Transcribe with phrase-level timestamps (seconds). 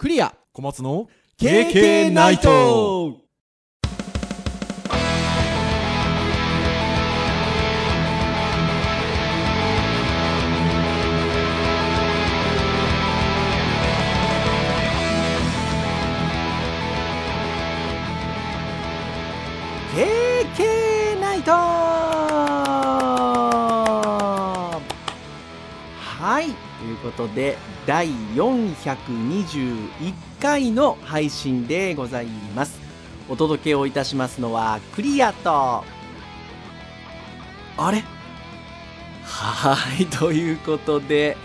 [0.00, 0.34] クリア。
[0.54, 3.18] 小松の KK ナイト
[27.00, 32.78] ことで第421回の配信でございます。
[33.28, 35.84] お届けをいたしますのはクリアと
[37.76, 38.02] あれ？
[39.22, 41.36] はいということで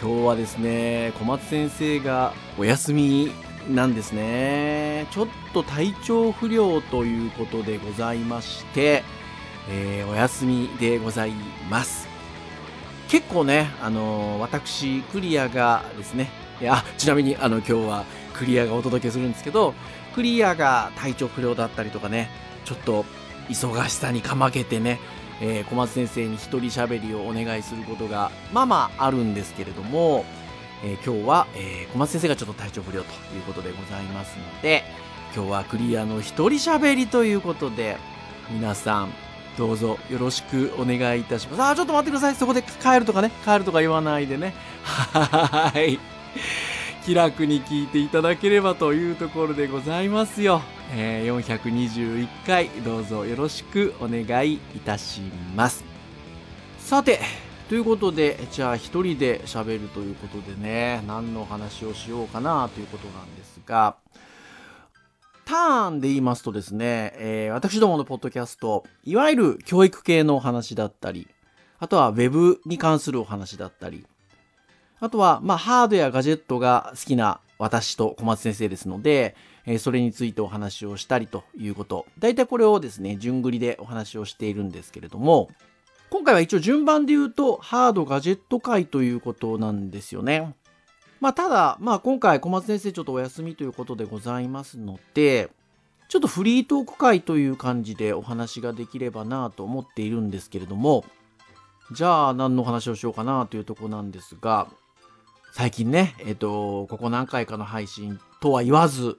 [0.00, 3.32] 今日はですね小松先生がお休み
[3.68, 5.06] なんですね。
[5.10, 9.04] ちょっと体調不良ということでございまして、
[9.68, 11.32] えー、お休みでござい
[11.68, 12.09] ます。
[13.10, 19.74] 結構ね、あのー、私、クリアがですね、いや、ちなみに、あの、今日はクリアがお届けするんですけど、
[20.14, 22.30] クリアが体調不良だったりとかね、
[22.64, 23.04] ちょっと
[23.48, 25.00] 忙しさにかまけてね、
[25.40, 30.24] えー、小松先生に一人喋りをお願いすることが、まあまああるんですけれども、
[30.84, 34.84] えー、今日は、えー、小松先生がちょっと体調不良ということでございますので、
[35.34, 37.96] 今日はクリアの一人喋りということで、
[38.50, 39.12] 皆さん、
[39.60, 41.62] どうぞよろしくお願いいたします。
[41.62, 42.34] あ、ちょっと待ってください。
[42.34, 44.54] そこで帰るとかね、帰るとか言わないでね。
[44.82, 45.98] はい。
[47.04, 50.62] 気楽に聞いていただければというところでございますよ。
[50.92, 55.20] えー、421回どうぞよろしくお願いいたし
[55.54, 55.84] ます。
[56.78, 57.20] さて、
[57.68, 63.96] ということで、じゃあ一人で喋るということでね、何の話をしようかなということなんですが、
[65.50, 71.26] ターンで言いますとですね、えー、私どものポッドキャスト、いわゆる教育系のお話だったり、
[71.80, 74.06] あとは Web に関するお話だったり、
[75.00, 79.34] あとは、まあ、ハードやガジェットが好きな私と小松先生ですので、
[79.66, 82.06] えー、それについてお話をしたりということ。
[82.20, 85.50] 大体これをですね、順繰りでお話をしているんですけれども、
[86.10, 90.54] 今回は一応順番で言うと、ハードガジェット界ということなんですよね。
[91.20, 95.50] まあ、ただ、まあ、今回小松先生ちょっとお休みということでございますので、
[96.08, 101.04] ちょっとフリートーク会という感じでお話ができればなと思っているんですけれども、
[101.92, 104.68] じゃあ何の話をしようかなというとこなんですが、
[105.52, 109.18] 最近ね、えっ、と、ここ何回かの配信とは言わず、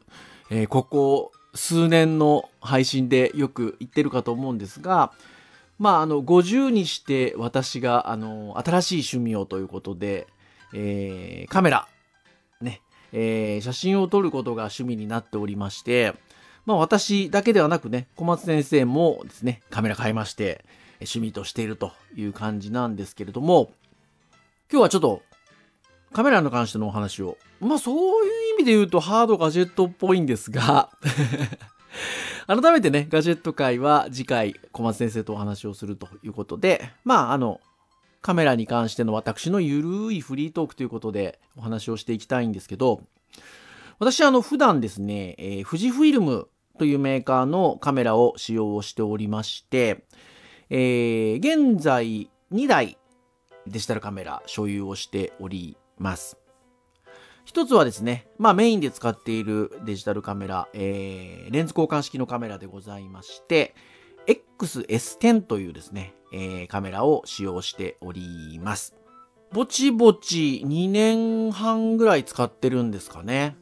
[0.50, 5.12] えー、ここ数年の配信でよく言ってるかと思うんですが、
[5.78, 10.28] まあ、あの、50にして私が、あの、新しい趣味をということで、
[10.74, 11.88] えー、カメラ、
[12.62, 12.82] ね、
[13.14, 16.14] えー、写真を撮ることが趣味になっておりまして、
[16.66, 20.64] まあ私だけではなくね、小松先生もですね、カメラ買いまして、
[21.00, 23.72] 趣味としているという感じなんですけれども、
[24.72, 25.24] 今日はちょっと
[26.14, 30.90] カメラに関してのお話を、まあそういう意味で言うとハードガジェットっぽいんですが
[32.48, 37.60] 改めてね、ガジェット界は次回小松先生とお話をするということで、まああの、
[38.22, 43.02] カメラに関しての私のゆるいフリートークということでお話をしていきたいんですけど、
[44.00, 50.06] 私はあの普段ですね、えー、富士フイルムというメーカーのカメラを使用をしておりまして、
[50.70, 52.98] えー、現在2台
[53.68, 56.38] デジタルカメラ所有をしております。
[57.44, 63.76] 一つはですね、まあメインで使っているデジタルカメラ、えー、レンズ交換式のカメラでございまして、
[64.28, 68.96] XS10 というですね、えー、カメラを使用しております。
[69.52, 73.58] ぼちぼち2年半ぐらい使ってるんですかね。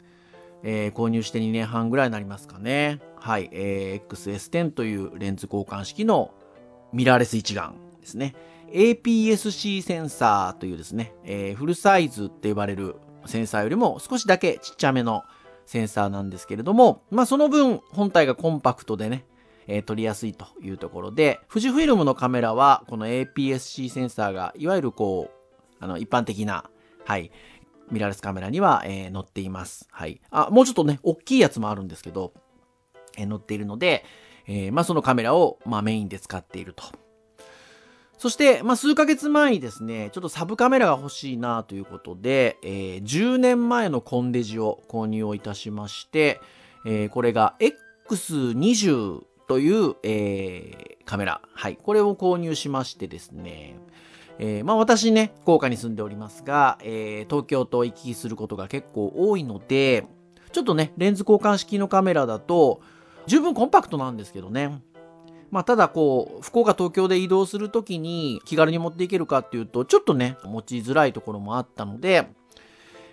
[0.61, 2.99] えー、購入して2年半ぐらいになりますかね。
[3.15, 6.31] はい、えー、XS10 というレンズ交換式の
[6.93, 8.35] ミラーレス一眼ですね。
[8.71, 15.23] APS-C センサーというですね、えー、フルサイズって呼ばれるセンサーよりも少しだけちっちゃめの
[15.65, 19.25] センサーなんですけれども、まあその分本体がコンパクトでね、
[19.69, 26.69] えー、撮りやすいというところで、富士フイルムのカメラはこの APS-C センサーがいわゆるこう、あの一般的な、
[27.05, 27.31] はい、
[27.91, 29.87] ミラーレスカメラには、えー、載っています。
[29.91, 30.19] はい。
[30.31, 32.33] あ、もうちょっとね、大きいやつもあるんですけど、
[33.15, 34.03] えー、載っているので、
[34.47, 36.83] えー、まあそのカメラを、まあメインで使っていると。
[38.17, 46.41] そして、まあ数ヶ月前にですね、ちょっとサブカメラが欲しいなということで、えー、10年前のコンデジを購入をいたしまして、
[46.85, 47.55] えー、これが
[48.09, 51.41] X20 という、えー、カメラ。
[51.55, 51.77] はい。
[51.81, 53.79] これを購入しましてですね、
[54.37, 60.05] えー、まあ私ね、福岡に住んでおりますが、えー、東京と行き来することが結構多いので、
[60.51, 62.81] ちょっとね、レンズ交換式のカメラだと、
[63.25, 64.83] 十分コンパクトなんですけどね。
[65.49, 72.27] まあただこう、福岡東京で移動するときに気軽に持っていけるかっていうと、ちょっとね、持ちづらいところもあったので、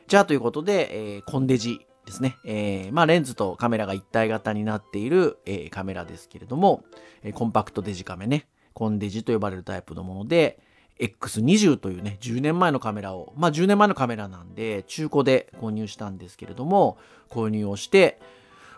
[0.07, 2.39] じゃあということで、えー、コンデジですね。
[2.45, 6.85] えー、まあレンズとカメラが一体型になっている、えー、カメラですけれども、
[7.23, 8.47] えー、コンパクトデジカメね。
[8.73, 10.61] コンデジと呼ばれるタイプのもので、
[11.01, 16.97] X20 というね、10年前のカメラを、まあ10年前のカメラなんで、中古で購入したんですけれども、
[17.29, 18.19] 購入をして、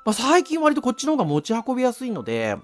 [0.04, 2.56] まあ最近割とこっちの方が持ち運びやすいので、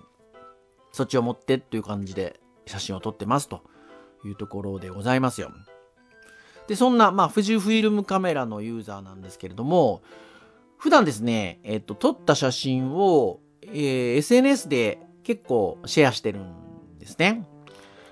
[0.93, 3.63] そっちを持ってっていう感じで写真を撮ってますと
[4.25, 5.51] いうところでございますよ。
[6.67, 10.03] で、そんな、まあ、富士フィルムカメラのユーザーなんですけれども、
[10.85, 17.47] 普段ですね、えっと、撮った写真を、えー、SNS で結構シェアしてるんですね。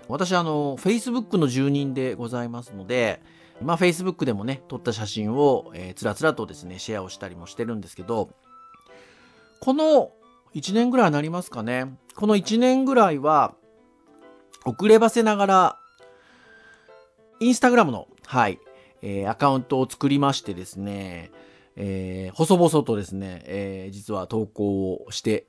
[0.09, 3.21] 私、あの、Facebook の住人でございますので、
[3.61, 8.31] まあ、Facebook でもね、撮った写真を、えー、つらつらとですね、シェアをしたりもしてるんですけど、
[9.61, 10.13] この
[10.55, 11.93] 1年ぐらいになりますかね。
[12.15, 13.55] この1年ぐらいは、
[14.65, 15.79] 遅ればせながら、
[17.39, 18.59] インスタグラムの、はい、
[19.03, 21.31] えー、アカウントを作りましてですね、
[21.77, 25.47] えー、細々とですね、えー、実は投稿をして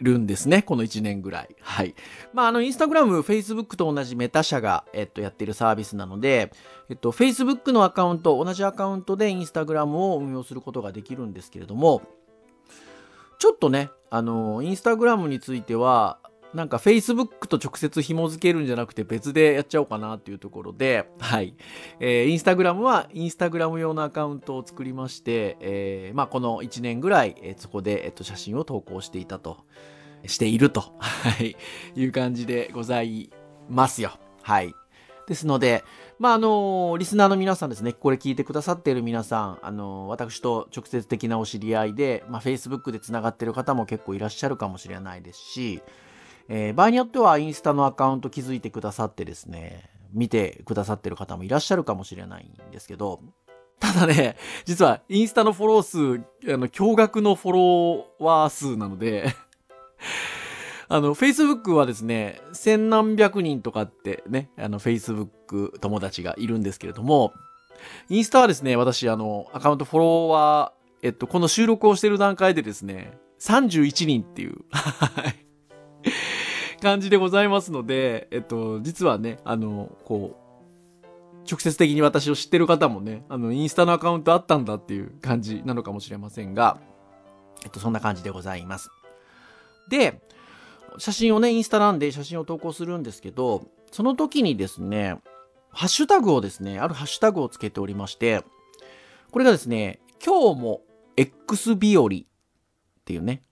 [0.00, 0.62] るんですね。
[0.62, 1.56] この1年ぐらい。
[1.60, 1.94] はい。
[2.32, 6.52] まあ、あの、インスタグラム、フェイスブックと同じメタ社が、えっと、やってるサービスなので、
[6.90, 12.02] えっと、フェイスブックのアカウント、同じアカウントでインスタグラムを運用することができるんですけれども、
[13.38, 16.18] ちょっとね、あの、インスタグラムについては、
[16.56, 21.54] なんか Facebook と直接紐付けるんじゃなくて別でやっちゃおうかなっていうところで、はい。
[22.00, 29.58] えー、インスタグラムはインスタグラム用のアカウントを作りまして、えー、まあこの1年ぐらい、えー、そこで、えっと、写真を投稿していたと、
[30.24, 31.56] していると、 はい、
[31.94, 33.30] いう感じでござい
[33.68, 34.18] ますよ。
[34.42, 34.74] はい。
[35.26, 35.84] ですので、
[36.18, 45.82] まあ、あのリスナーの皆さんですね、これ聞いてくださっている皆さん、あの私と直接的なお知り合いで、まあ、Facebook で繋がってる方も結構いらっしゃるかもしれないですし、
[46.48, 53.20] えー、場合によってはインスタのアカウント気づいてくださってですね、見てくださってる方もいらっしゃるかもしれないんですけど、
[53.80, 59.34] ただね、 実はインスタのフォロー数、あの、驚愕のフォロワー数なので
[60.88, 67.32] あの、Facebook はですね、千何百人とかってね、あの、Facebook 友達がいるんですけれども、
[68.08, 75.45] インスタはですね、私、あの、アカウントフォロワー、えっと、この収録をしてる段階でですね、31人っていう、はい。
[76.82, 86.78] 感じでございますので、えっと、実はね、あの、こう、直接的に私を知ってる方もね、あの、インスタのアカウントあったんだっていう感じなのかもしれませんが、
[87.64, 88.90] えっと、そんな感じでございます。
[89.88, 90.20] で、
[90.98, 95.18] 写真をね、インスタなんで写真を投稿するんですけど、その時にですね、
[95.70, 98.44] ハッシュタグをですね、あるハッシュタグをつけておりまして、
[99.30, 100.80] これがですね、今日も
[101.16, 102.08] X 日和っ
[103.04, 103.42] ていうね、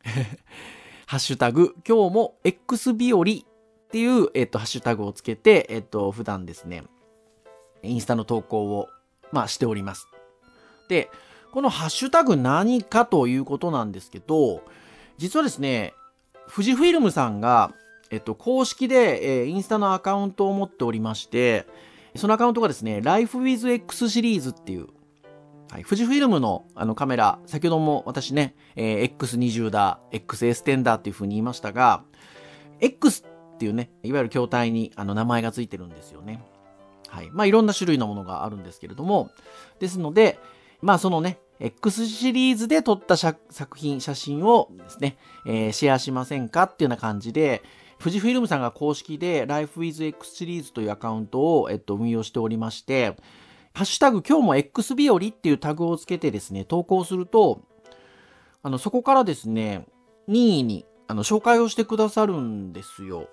[1.15, 3.25] ハッシュタグ、今日も X 日和っ
[3.93, 6.83] ていう、えっと、ハッシュタグをつけて、えっと、普段ですね、
[7.85, 8.89] インスタの投稿を、
[9.31, 10.09] まあ、しております。
[10.89, 11.09] で、
[11.53, 14.65] このハッシュタグ何かということなんですけど、
[15.17, 15.95] 実はですね、
[16.53, 17.73] 富士フィルムさんが、
[18.11, 21.65] えっと、公式で、えー、インスタのアカウントを持っておりまして、
[22.17, 24.89] そのアカウントがですね、Life with X シリーズっていう、
[25.75, 32.05] はい、富士フィルムのあのカメラ、先ほども私ね、えー、X20 だ、XS10 だっていう風に言いましたが、
[32.79, 36.45] X っていうね、いわゆる筐体にあの名前がついてるんですよね。
[37.09, 37.31] はい。
[37.33, 39.33] まあいろんな種類のものがあるんですけれども、
[39.81, 40.39] ですので、
[40.81, 43.37] まあそのね、X シリーズで撮った作
[43.77, 47.65] 品、写真をですね、えー、シェアしませんかっていうような感じで、
[47.99, 53.17] 富士フィルムさんが公式で Life with X シリーズというアカウントを、えっと、運用しておりまして、
[53.77, 57.63] ハッシュタグ今日も X 日和っていうタグをつけてですね、投稿すると、
[58.63, 59.85] あの、そこからですね、
[60.29, 63.29] 任意に、あの、紹介をしてくださるんですよ。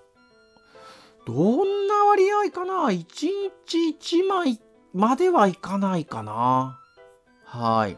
[1.28, 4.60] どんな割合かな ?1 日1枚
[4.92, 6.80] まではいかないかな。
[7.44, 7.96] はい。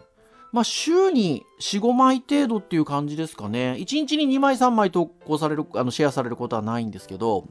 [0.52, 3.76] まあ、週に4、5枚程度っていう感じですかね。
[3.78, 7.48] 1日に2枚、3枚投稿される、あの、シェアされることはないんですけど、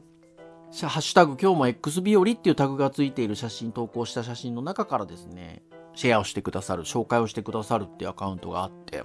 [0.82, 5.62] ハッシュタグ今日も X 日和っていうタグがついている写真、投稿した写真の中からですね、
[5.94, 9.04] シェアをしてくださる、紹介をしてくださるっていうアカウントがあって、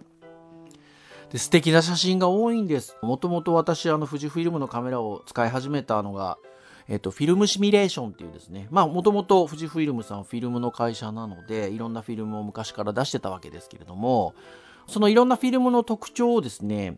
[1.32, 2.98] で、素敵な写真が多いんです。
[3.04, 6.40] もともと私、あの、富士フィルムのカメラを使い始めたのが、
[6.88, 14.34] えっと、フィルムシミュレーションっていうですね、まあ、もともと富士フィルムさんフィルムの会社なので、いろんなフィルムを昔から出してたわけですけれども、
[14.88, 16.98] そのいろんなフィルムの特徴をですね、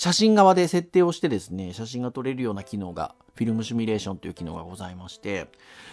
[0.00, 5.48] 写真側で設定をしてですね、写真が撮れるような機能が、フィルムシミュレーションという機能がございまして、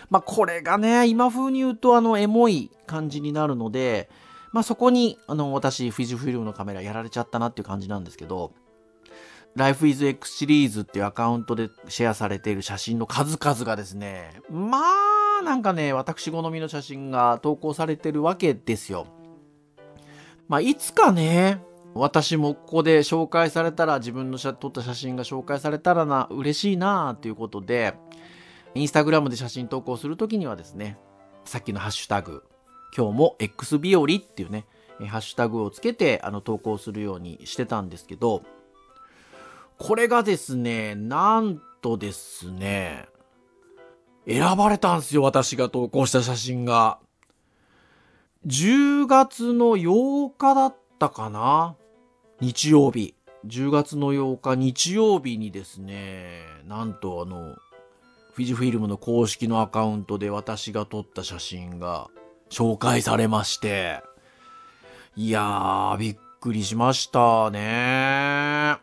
[0.10, 4.10] まあ、これがね、今風に言うと、あの、エモい感じになるので、
[4.54, 8.54] まあ、そこに、あの、私、富士フィルムのカメラやられちゃったなっていう感じなんですけど、
[9.58, 14.84] Life is X シリーズっていうアカウントでシェアされている写真の数々がですね、ま
[15.42, 19.06] あ、なんかね、私好みの写真が投稿されてるわけですよ。
[20.48, 21.62] まあ、いつかね、
[21.94, 27.96] 私もここで紹介されたら、自分の撮った写真が紹介されたらな、嬉しいなということで、
[28.76, 30.98] インスタグラムで写真投稿するときにはですね、
[31.46, 32.44] さっきのハッシュタグ、
[32.96, 34.66] 今日も X 日和っていうね、
[35.08, 38.44] ハッシュタグをつけてあの投稿するようにしてたんですけど、
[39.78, 43.08] これがですね、なんとですね、
[44.28, 47.00] 選ばれたんですよ、私が投稿した写真が。
[48.46, 51.76] 10月の8日だったかな？
[52.40, 53.14] 日曜日。
[53.46, 57.56] 10月の8日日曜日にですね、なんとあの、
[58.34, 62.10] フィジフィルムの公式のアカウントで私が撮った写真が
[62.50, 64.02] 紹介されまして、
[65.16, 68.78] いやー、びっくりしましたね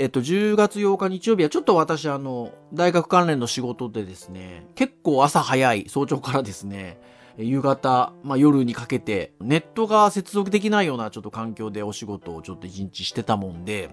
[0.00, 7.00] えっと、10月8日日曜日はちょっと私あの、大学関連の仕事でですね、結構朝早い早朝からですね、
[7.38, 13.90] 夕方、まあ、夜にかけて、ネットが接続できないようなちょっと環境でお仕事をちょっと一日してたもんで、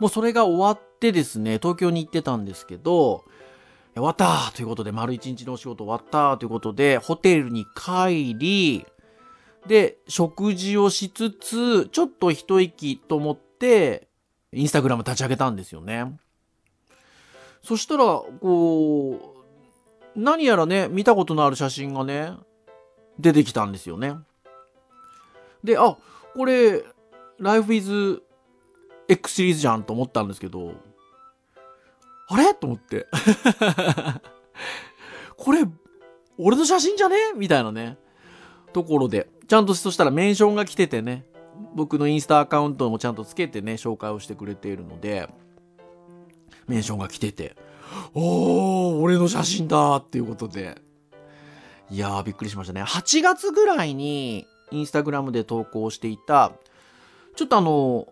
[0.00, 3.24] もうそれが終わってですね、東京に行ってたんですけど、
[3.94, 8.84] 終わったということで、丸一日のお仕事終わったということで、ホテルに帰り、
[9.68, 14.08] で、食事をしつつ、ちょっと一息と思って、
[14.52, 16.16] インスタグラム立ち上げたんですよね。
[17.62, 18.04] そしたら、
[18.40, 19.33] こう、
[20.16, 22.32] 何やらね、見たことのある写真がね、
[23.18, 24.14] 出てきたんですよね。
[25.62, 25.96] で、あ、
[26.34, 26.84] これ、
[27.38, 28.22] Life is
[29.08, 30.74] X シリーズじゃんと思ったんですけど、
[32.28, 32.54] あれ？
[32.54, 33.06] と思って。
[35.36, 35.64] これ、
[36.38, 37.16] 俺の写真じゃね？
[37.36, 37.98] みたいなね。
[38.72, 41.26] ところで、ちゃんとそしたらメンションが来ててね、
[41.74, 45.28] 僕のインスタアカウントもちゃんとつけてね、紹介をしてくれているので、
[46.66, 47.56] メンションが来てて、
[48.14, 50.80] おー、俺の写真だっていうことで。
[51.90, 52.82] いやー、びっくりしましたね。
[52.82, 56.52] 8月ぐらいに、インスタグラムで投稿していた、
[57.36, 58.08] ちょっとあの、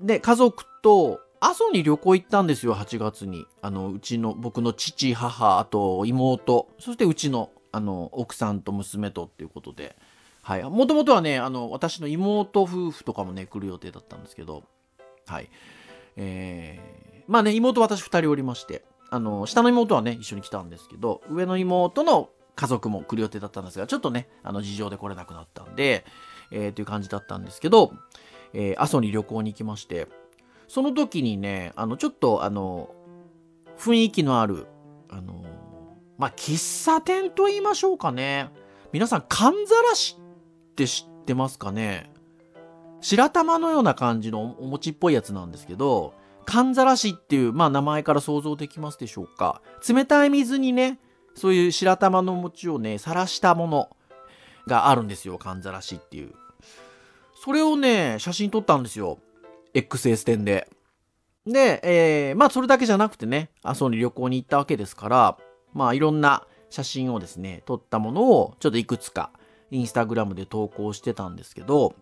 [0.00, 3.46] ね、家族と、阿蘇に旅行行ったんですよ、8月に。
[3.62, 9.96] あの、うちの、僕の父、母、あと妹、そしてうちの、あの、奥さんと娘とっていうことで。
[10.42, 10.62] はい。
[10.64, 14.64] もともとはね、あの、私の妹夫婦とかもね、来る予定だったんですけど、
[15.26, 15.50] はい。
[16.16, 26.04] えー、まあね、妹私二人おりまして、あの、下の妹はね、一緒に来たんですけど、上の妹の家族も来る予定だったんですが、ちょっとね、あの、事情で来れなくなったんで、
[26.50, 27.92] えー、という感じだったんですけど、
[28.54, 30.08] えー、阿蘇に旅行に行きまして、
[30.66, 32.90] その時にね、あの、ちょっと、あの、
[33.78, 34.66] 雰囲気のある、
[35.10, 35.44] あの、
[36.16, 38.50] まあ、喫茶店と言いましょうかね。
[38.92, 42.10] 皆さん、かんざらしって知ってますかね？
[43.00, 46.14] 白玉のような感じのお餅っぽいやつなんですけど、
[46.48, 49.60] かんざらしっていう、まあ名前から想像できますでしょうか。
[49.86, 50.98] 冷たい水にね、
[51.34, 53.90] そういう白玉の餅をね、さらしたもの
[54.66, 55.36] があるんですよ。
[55.36, 56.32] かんざらしっていう。
[57.34, 59.18] それをね、写真撮ったんですよ。
[59.74, 60.70] XS 点で。
[61.46, 65.36] で、えー、まあそれだけじゃなくてね、阿蘇に旅行に行ったわけですから、
[65.74, 69.32] まあいろんな写真をですね、撮ったものをちょっといくつか
[69.70, 71.94] インスタグラムで投稿してたんですけど、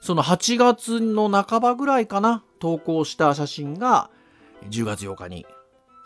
[0.00, 4.10] その8月の半ばぐらいかな、投稿した写真が
[4.68, 5.46] 10月8日に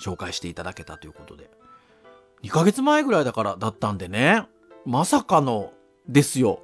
[0.00, 1.50] 紹介していただけたということで。
[2.42, 4.46] 2ヶ月前ぐらいだからだったんでね、
[4.84, 5.72] まさかの
[6.08, 6.60] ですよ。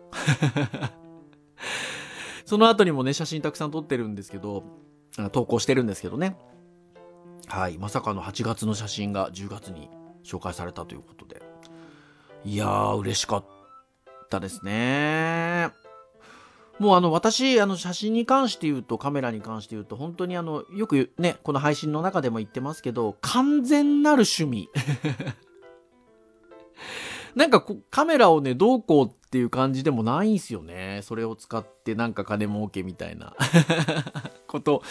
[2.44, 4.64] その後にもね、写真たくさん撮ってるんですけど、
[5.32, 6.36] 投稿してるんですけどね。
[7.46, 7.78] はい。
[7.78, 9.88] まさかの8月の写真が10月に
[10.24, 11.42] 紹介されたということで。
[12.44, 13.44] いやー、嬉しかっ
[14.28, 15.70] たですね。
[16.80, 24.70] もうあの私、あの写真に関して言うと、カメラに関して言うと、本当にあの、よくね、この配信の中でも言ってますけど、完全なる趣味。
[27.36, 31.00] なんかこカメラをね、どうこうっていう感じでもないんすよね。
[31.02, 33.36] それを使ってなんか金儲けみたいな
[34.48, 34.82] こと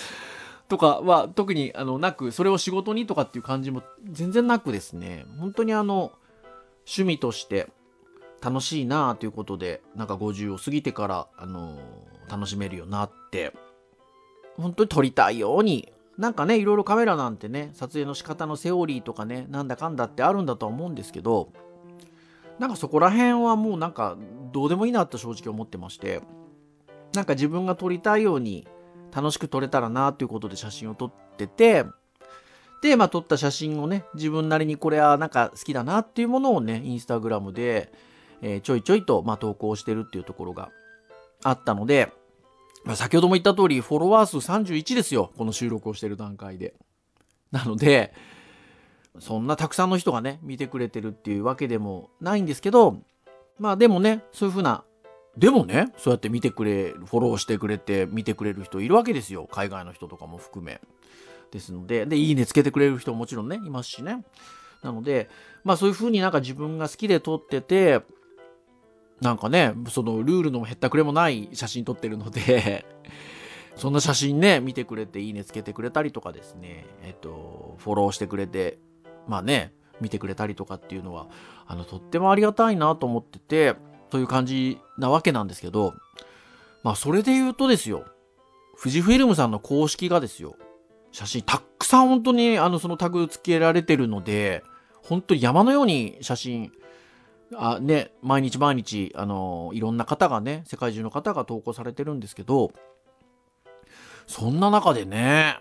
[0.68, 6.12] とかは特にあのなく、それを仕事にとかっていう感じも全然なくですね、本当にあの、
[6.86, 7.68] 趣味として
[8.42, 13.54] 楽しいなあということで、なんか50を過ぎてから、あのー、楽しめるようになって、
[14.58, 21.52] 本当に撮りたいように、なんかね、いろいろカメラなんてね、撮影の仕方のセオリーとかね、なんだかんだってあるんだとは思うんですけど、
[22.60, 24.18] なんかそこら辺はもうなんか
[24.52, 26.22] どうでもいいなと正直思ってまして、
[27.14, 28.68] なんか自分が撮りたいように
[29.16, 31.86] 楽しく撮れたらなということで写真を撮ってて、
[32.82, 37.92] で、まあ撮った写真をね、自分なりにこれはなんか好きだなっていうものをね、インスタグラムで、
[38.42, 40.72] えー、ちょいちょいと、まあ、投稿してるっていうところが
[41.44, 42.12] あったので、
[42.86, 45.32] まあ、先ほども言った通り、フォロワー数31ですよ。
[45.38, 46.74] この収録をしてる段階で。
[47.52, 48.14] なので、
[49.20, 53.02] そんなたくさんの人がね、見てくれてるっていうわけでもないんですけど、
[53.58, 54.84] まあでもね、そういうふうな
[55.38, 59.48] でもね、そうやって見てくれ、フォローしてくれて見てくれる人いるわけですよ。
[59.50, 60.82] 海外の人とかも含め。
[61.52, 64.24] ですので、で、いいねつけてくれる人ももちろんね、いますしね。
[64.84, 65.30] なので、
[65.64, 68.02] まあそういう風になんか自分が好きで撮ってて、
[69.22, 72.86] なんかね、そのルールのへったくれもない写真撮ってるので
[73.76, 78.80] そんな写真ね、見てくれていいねつけてくれたりとかですね、えっと、フォローしてくれて、
[79.28, 81.28] まあね、見てくれたりとかっていうのは、
[81.68, 83.76] あの、とってもありがたいなと思ってて、
[84.10, 85.94] という感じなわけなんですけど、
[86.84, 88.06] まあそれで言うとですよ、
[88.78, 90.56] 富士フィルムさんの公式がですよ、
[91.12, 94.64] 写真たくさん本当にあのそのタグ付けられてるので、
[95.04, 96.72] 本当に山のように写真、
[97.56, 102.72] あね、毎日毎日、あの、いろんな方がね、世界中の方が投稿されてるんですけど、
[104.28, 105.58] そんな中でね、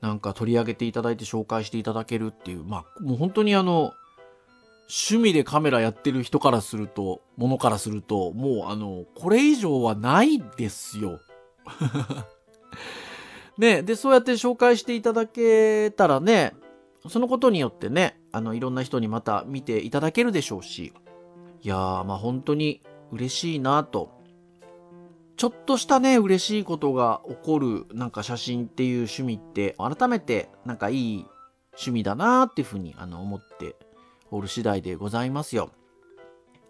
[0.00, 3.92] なんか取り上げていただいて紹介していただけるっていう、まあ、もう本当にあの、
[4.88, 11.20] 趣味でカメラやってる人からすると、ものからすると、もうあの、これ以上はないですよ。
[13.56, 16.54] ね、で、そうやって紹介していただけたらね、
[17.08, 20.92] そのことによってね、あの、いろんな人にまた見ていただけるでしょうし、
[21.62, 22.82] いやー、まあ本当に
[23.12, 24.18] 嬉しいなと。
[25.36, 31.26] ちょっとしたね、嬉しいことが起こる、なんか写真っていう趣味って、改めて、なんかいい
[31.72, 33.76] 趣味だなーっていうふうに、あの、思って
[34.30, 35.70] おる次第でございますよ。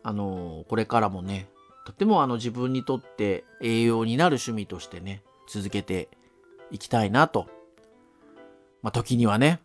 [0.02, 1.49] あのー、これからもね、
[1.85, 6.09] とてもあの自分にとって栄養になる趣味としてね、続けて
[6.71, 7.47] いきたいなと。
[8.83, 9.61] まあ、時にはね、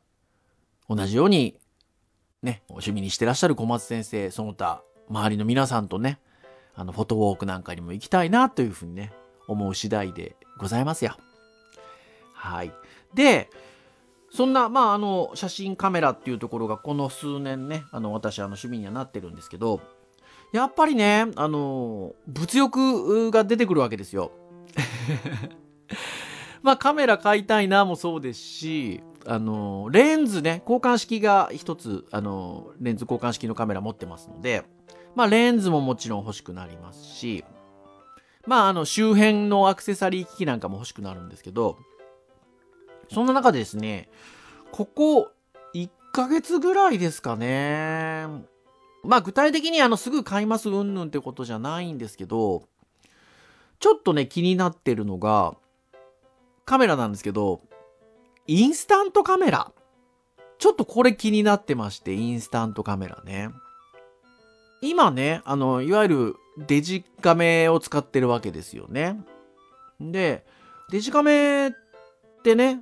[0.90, 1.60] 同じように、
[2.46, 6.20] ね、お趣味にしてらっしゃる小松先生、その他、周りの皆さんとね、
[6.76, 9.12] あの、フォトウォークなんかにも行きたいなというふうにね、
[9.48, 11.18] 思う次第でございますよ。
[12.34, 12.72] はい。
[13.14, 13.50] で、
[14.32, 19.82] そんな、まあ、あの、写真カメラっていうところが、この数年ね、あの、私、あの、趣味にはなってるんですけど、
[20.52, 24.32] やっぱりね、あの、物欲が出てくるわけですよ。
[26.62, 34.64] まあカメラ買いたいなもそうですし、あの、レンズね、交換式が一つ、あの、レンズ交換式のカメラ持ってますので、
[35.16, 37.44] まあレンズももちろん欲しくなりますし、
[38.46, 41.78] まああの周辺のアクセサリー機器なんかも欲しくなるんですけど、
[43.12, 44.10] そんな中でですね、
[44.72, 45.32] ここ
[45.74, 48.26] 1ヶ月ぐらいですかね。
[49.04, 52.64] まあ具体的にあのすぐ買いますうんぬんってことじゃないんですけど、
[53.80, 55.56] ちょっとね気になってるのが、
[56.66, 57.62] カメラなんですけど、
[58.48, 59.72] インスタントカメラ。
[60.60, 63.50] ちょっとこれ気になってまして、インスタントカメラね。
[64.82, 69.20] 今ね、あの、いわゆるデジカメを使ってるわけですよね。
[70.00, 70.46] で、
[70.92, 71.72] デジカメっ
[72.44, 72.82] てね、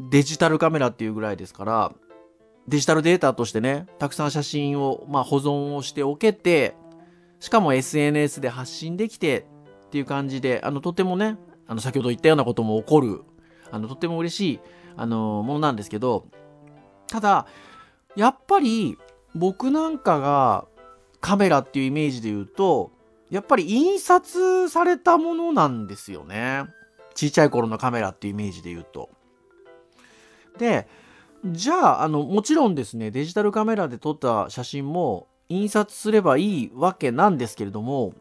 [0.00, 1.92] デジタルカメラっていうぐらいですから、
[2.66, 6.74] デジタルデータとしてね、たくさん写真を、まあ、保存をしておけて、
[7.38, 9.46] しかも SNS で発信できて
[9.86, 11.38] っていう感じで、あの、とてもね、
[11.68, 13.22] あの、先ほど言ったようなことも起こる、
[13.70, 14.60] あの、とっても嬉しい、
[14.96, 16.26] あの、ものなんですけど、
[17.06, 17.46] ただ、
[18.16, 18.98] やっぱり、
[19.34, 20.66] 僕なんかが
[21.20, 22.90] カメラっていうイメージで言うと、
[23.30, 26.64] やっぱり印刷されたものなんですよね。
[27.14, 29.10] ちっちゃい頃のカメラっていうイメージで言うと。
[30.58, 30.86] で、
[31.44, 38.14] じゃあ、あの、もちろんですね、デジタルカメラで撮った写真も印刷すればいいわけなんですけれども、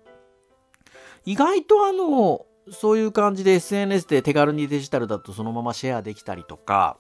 [1.26, 6.98] 意外とあの、そういう感じで SNS で手軽にデジタルだとそのままシェアできたりとか、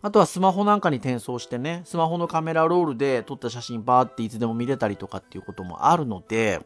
[0.00, 6.60] あとはスマホなんかに転送してね、スマホのカメラロールで撮った写真バーっていつでも見れたりとかっていうこともあるので、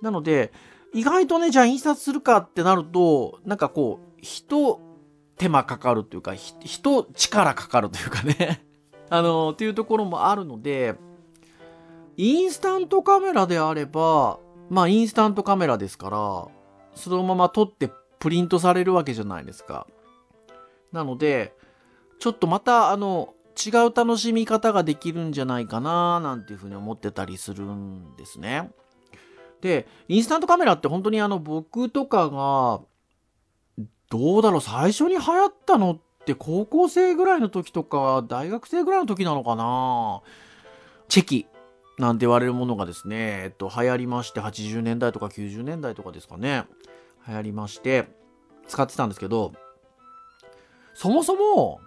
[0.00, 0.52] なので、
[0.92, 4.80] 意外とね、じゃあ印刷するかってなると、なんかこう、人、
[5.36, 8.64] 手間かかるというか、人、力かかるというかね。
[9.08, 10.96] あの、っていうところもあるので、
[12.16, 14.38] インスタントカメラであれば、
[14.68, 16.48] まあインスタントカメラですから、
[16.94, 19.86] そのまま撮ってプリントされるわけじゃないですか。
[20.92, 21.54] なので、
[22.18, 28.70] ちょっとまたあの、違う楽しみ方ができるんじゃないかななんていうふうに思ってたりするんですね。
[29.60, 32.80] で、インスタントカメラって本当にあの僕とかが、
[34.10, 40.22] どうだろう、最初に流行ったのって高校生ぐらいの時とか、大学生ぐらいの時なのかな
[41.08, 41.46] チェキ
[41.98, 46.64] なんて言われるものがですね、えっと、流行りまして、80年代とか90年代とかですかね、
[47.28, 48.08] 流行りまして、
[48.66, 49.52] 使ってたんですけど、
[50.94, 51.80] そもそも、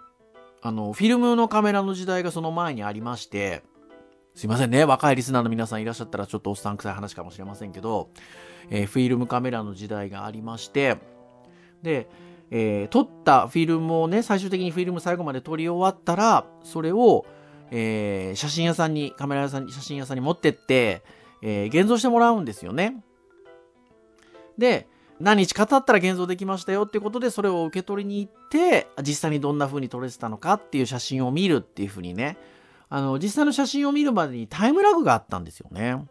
[0.62, 3.62] あの、フィルムのカメラの時代がその前にありまして、
[4.34, 8.10] すいませんね、若いリスナーの皆さんいらっしゃったらちょっとおっさん臭い話かもしれませんけど、
[8.70, 10.98] えー、フィルムカメラの時代がありまして、
[11.82, 12.08] で、
[12.50, 17.26] えー、撮ったフィルムをね、最終的にフィルム最後まで撮り終わったら、それを、
[17.70, 21.02] えー、写真屋さんに、カメラ屋さんに、写真屋さんに持ってって、
[21.42, 23.02] えー、現像してもらうんですよね。
[24.58, 24.88] で、
[25.20, 32.36] 何日か経ったら現像できましたよっていうことで、それを受け取りに行って、実際にどんな風に撮れてたのかっていう写真を見るっていう風にね、
[32.88, 36.06] あの、実際の写真を見るまでにタイムラグがあったんですよね。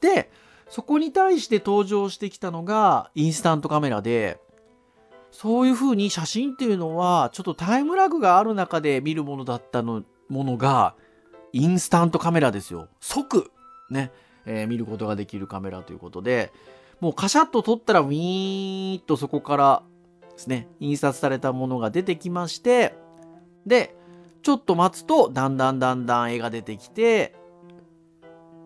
[0.00, 0.30] で、
[0.68, 4.40] そこに対して登場してきたのがインスタントカメラで、
[5.34, 10.94] そういう風に写真っていうのは、ちょっとタイムラグがある中で見るものだったの、ものが、
[11.52, 12.88] インスタントカメラですよ。
[13.00, 13.50] 即、
[13.90, 14.12] ね、
[14.46, 16.52] えー、見ることができるカメラということで、
[17.00, 19.82] もうカシャッと撮ったらウィーンとそこから
[20.34, 22.94] ですね、印刷されたものが出てきまして、
[23.66, 23.96] で、
[24.42, 27.34] ちょっと待つと、だんだんだんだん絵が出てきて、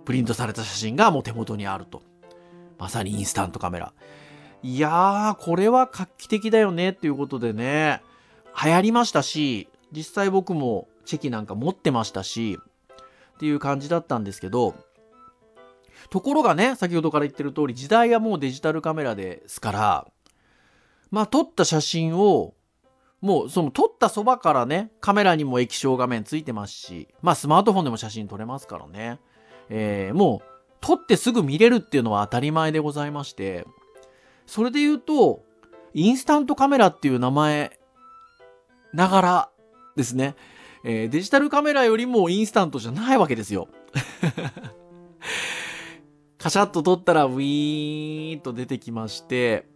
[0.05, 2.03] プリントされた写真がもう手元にあると。
[2.79, 3.95] まさにインスタントカメラ。
[4.63, 8.03] いやー、これは画期的だよねっていうことでね、
[8.63, 12.59] 流行りましたし、実際僕もチェキなんか持ってましたし、
[13.35, 14.75] っていう感じだったんですけど、
[16.11, 20.07] ところがね、先ほどから言ってる通り、時代はもうデジタルカメラですから、
[21.11, 22.55] まあ撮った写真を、
[23.21, 29.21] もうその撮ったそばからね、カメラにも液晶画面ついてますし、まあスマートフォンでも写真撮れますからね。
[29.69, 30.49] えー、もう
[30.81, 33.67] 撮ってすぐ見れるっていうのは当たり前でございまして、
[34.49, 35.45] それで言うと、
[35.93, 37.79] インスタントカメラっていう名前
[38.95, 39.51] ながら
[39.95, 40.37] ですね、
[40.85, 43.69] えー、デジタルカメラよりもインスタントじゃないわけですよ。
[46.39, 49.67] カシャッと撮ったらウィーンと出てきまして、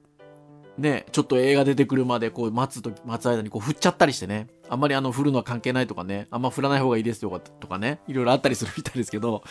[0.78, 4.48] ね、ちょっと映画出てくるまでこう待つと、待つ間にこう振っちゃったりしてね。
[4.70, 6.28] あんまりあの振るのは関係ないとかね。
[6.30, 8.00] あんま振らない方がいいですよとかね。
[8.08, 9.42] いろいろあったりするみたいですけど、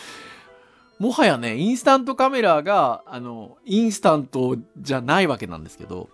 [0.98, 6.08] もはやね、インスタントカメラが、あの、インスタントじゃないわけなんですけど、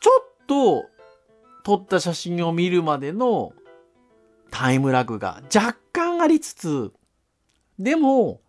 [0.00, 0.86] ちょっと
[1.62, 3.52] 撮った写真を見るまでの
[4.50, 6.92] タイムラグが若干ありつつ、
[7.78, 8.40] でも、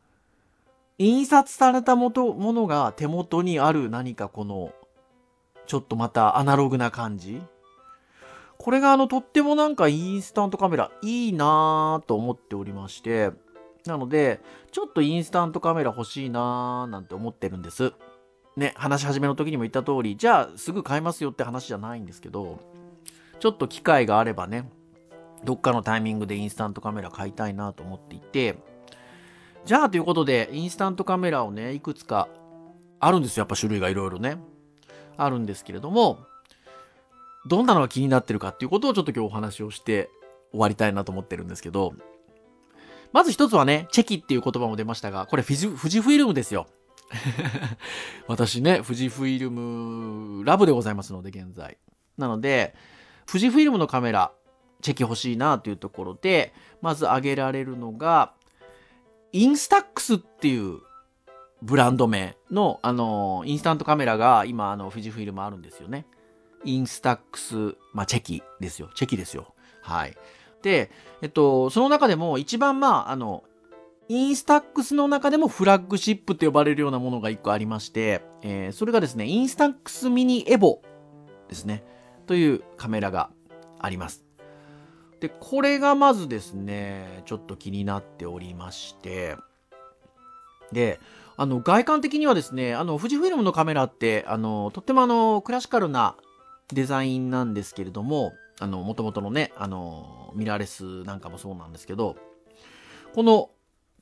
[0.98, 4.74] 印刷されたものが手元にある何かこの、
[5.68, 7.42] ちょっとまたアナログな感じ。
[8.58, 13.32] これがあの、とってもなんかインスタントカメラいいなぁと思っておりまして、
[13.88, 17.94] なので、ちょっとインスタントカメラ欲しいなぁなんて思ってるんです。
[18.56, 22.60] ね、話し始めの時にも言った通り、じゃあすぐ買いますよって話じゃないんですけど、
[23.40, 24.70] ちょっと機会があればね、
[25.44, 28.58] どっかのタイミングでインスタントカメラ買いたいなと思っていて、
[29.66, 32.28] じゃあということで、インスタントカメラをね、いくつか
[33.00, 33.42] あるんですよ。
[33.42, 34.38] やっぱ種類がいろいろね。
[35.18, 36.20] あるんですけれども、
[37.48, 40.10] どんなのが気になってるかっていうことをちょっと今日お話をして
[40.52, 41.94] 終わりたいなと思ってるんですけど、
[43.16, 46.68] まず一つはね、チェキっていう言葉も出ましたが、これ富士富士フイルムですよ。
[48.28, 51.78] 私ね、富士フィルムラブでございますので、現在。
[52.18, 52.76] なので、
[53.26, 54.34] 富士フィルムのカメラ、
[54.82, 58.34] チェキ欲しいなというところで、まず挙げられるのが、
[59.32, 60.82] インスタックスっていう
[61.62, 66.06] ブランド名の、あの、インスタントカメラが今、あの、富士フイルムあるんですよね。
[66.66, 68.90] インスタックス、まあ、チェキですよ。
[68.94, 69.56] チェキですよ。
[69.82, 70.18] はい。
[70.66, 70.90] で、
[71.22, 73.44] えっと、その中でも一番、まあ、あの、
[74.10, 80.82] インスタックスの中でもフラッグシップと呼ばれるようなものが一個ありまして、えー、それがですね、インスタックスミニエボ
[81.50, 81.84] ですね、
[82.26, 83.30] というカメラが
[83.78, 84.26] あります。
[85.20, 89.36] で、これがまずですね、ちょっと気になっておりまして、
[90.72, 91.00] で、
[91.38, 96.16] あの、外観的にはですね、あの、富士フイルムのカメラって、あの、とってもあの、クラシカルな
[96.74, 102.16] デザインなんですけれども、あの、元々のね、あの、ミラーレスなんかもそうなんですけど、
[103.14, 103.50] この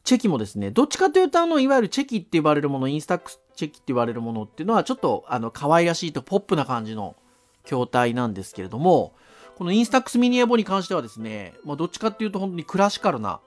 [0.04, 7.16] チェキもですね、どっちかというと、あの、いわゆるチェキって呼ばれるもの、インスタックスチェキって言われるものっていうのは、ちょっと、あの、可愛らしいとポップな感じの
[7.64, 9.14] 筐体なんですけれども、
[9.56, 13.40] このインスタックスミニエボに関してはですね、まあ、どっちかっていうと本当にクラシカルな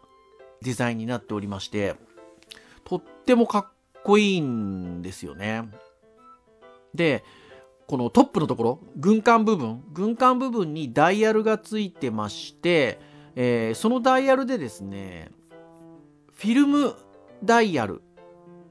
[0.62, 1.96] デザインになっておりまして、
[2.84, 3.66] とってもかっ
[4.04, 5.68] こいいんですよね。
[6.94, 7.24] で、
[7.86, 12.98] このトップのところ、軍艦部分、軍艦部分にダイヤルがついてまして、
[13.36, 15.30] えー、そのダイヤルでですね、
[16.34, 16.94] フィルム
[17.44, 18.02] ダイヤルって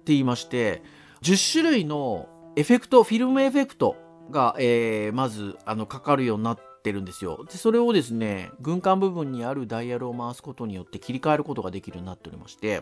[0.08, 0.84] 言いまして、
[1.21, 3.95] 10種類のエフェクト、フィルムエフェクト
[4.30, 7.45] が、えー、まず、あの、かかるようになってるんですよ。
[7.49, 12.82] で、それをですね、軍艦部分にあるダイヤルを回すことによって切り替えることができるようになっておりまして、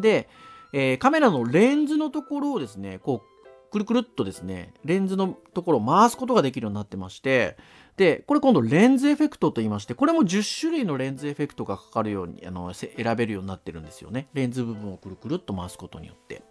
[0.00, 0.28] で、
[0.72, 3.35] えー、カメラのレンズのところをですね、こう、
[3.76, 7.58] くるくるっとですね、レンズのところを回すことができるようになってまして、
[7.98, 14.28] で、これ今度レンズエフェクトと言いまして、これも10種類のレンズエフェクトがかかるように、あの、選べるようになってるんですよね。
[14.32, 16.42] レンズ部分をくるくるっと回すことによって。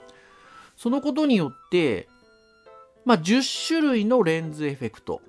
[0.76, 2.08] そのことによって、
[3.06, 5.22] まあ、10種類のレンズエフェクト、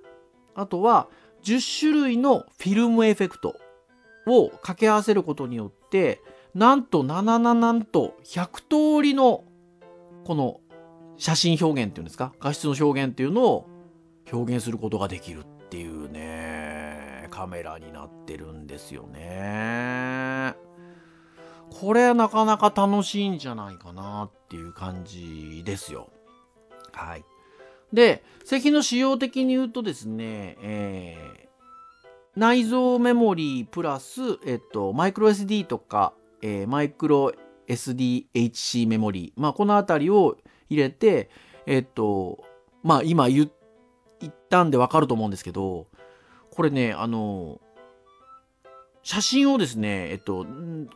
[0.55, 1.09] あとは
[1.45, 3.57] 10種類のフィルムエフェクト
[4.27, 6.21] を掛け合わせることによって、
[6.55, 9.45] なんと77なんと100通りの
[10.25, 10.61] この
[11.19, 12.33] 写真表現っていうんですか？
[12.41, 13.67] 画質の表現っていうのを
[14.33, 17.29] 表現することができるっていうね。
[17.31, 20.55] カメラになってるんですよね。
[21.71, 26.09] これなかなか楽しいんじゃないかなっていう感じですよ。
[26.93, 27.25] はい。
[27.93, 37.33] で製品の仕様的に言うとですね、えー、内蔵メモリープラス、えっと、マイクロ SD とか、えー、マイクロ
[37.69, 40.37] SDHC メモリー、まあ、このあたりを
[40.69, 41.31] 入れて、
[41.67, 42.45] えっと、
[42.83, 43.51] まあ、今言っ
[44.49, 45.87] たんでわかると思うんですけど、
[46.51, 47.61] これね、あの、
[49.03, 50.45] 写真をですね、えっと、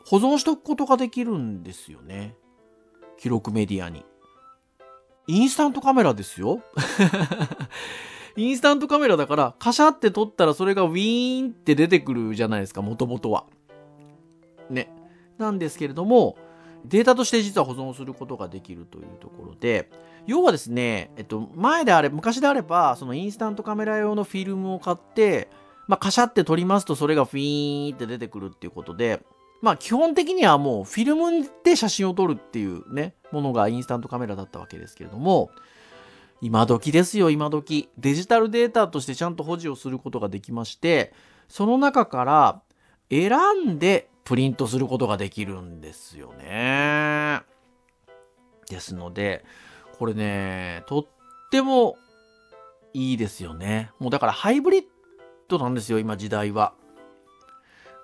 [0.06, 2.35] 保存しとくことができるんですよね。
[3.18, 4.04] 記録メディアに。
[5.26, 6.61] インスタントカメラですよ。
[8.37, 13.44] インスタントカメラだから、カシャって撮ったらそれがウィーンって出てくるじゃないですか、もともとは。
[14.68, 14.92] ね。
[15.38, 16.37] なんですけれども、
[16.84, 19.90] データとして実は保存することができるというところで、
[20.26, 25.48] 要はですね、えっと、前であれ、昔であれば、そのインスタントカメラ用のフィルムを買って、
[25.88, 29.22] まあ、カシャって撮りますと、それがフィーンって出てくるっていうことで、
[29.62, 35.50] まあ、基本的にはもうフィルムで写真を撮るっていうね、ものがインスタントカメラだったわけですけれども、
[36.40, 37.88] 今時ですよ、今時。
[37.98, 41.12] デジタルデータとしてちゃんと保持をすることができまして、
[41.48, 42.62] その中から
[43.10, 43.32] 選
[43.74, 47.42] んでプリントすることができるんですよね。
[48.68, 49.44] ですので、
[49.98, 51.06] これね、とっ
[51.50, 51.96] ても
[52.92, 53.90] いいですよね。
[53.98, 54.85] もうだからハイブリッ
[55.48, 56.74] ドなんですよ、今時代は。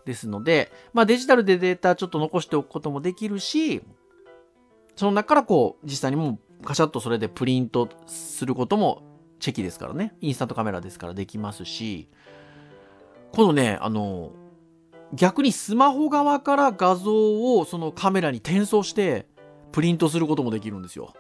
[0.05, 3.83] ですので、まあデジタルでデータちょっと残しておくこともできるし、
[4.95, 9.03] その中からこう、実際にもうカシャッとそれでプリントすることも
[9.41, 10.15] チェキですからね。
[10.21, 12.09] インスタントカメラですからできますし、
[13.33, 14.33] このね、あの、
[15.13, 19.27] 逆にスマホ側から画像をそのカメラに転送して
[19.73, 21.15] プリントすることもできるんですよ。